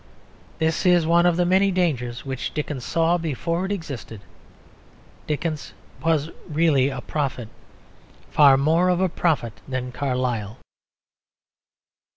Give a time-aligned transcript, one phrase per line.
[0.57, 4.21] This is one of the many dangers which Dickens saw before it existed.
[5.27, 7.49] Dickens was really a prophet;
[8.31, 10.57] far more of a prophet than Carlyle.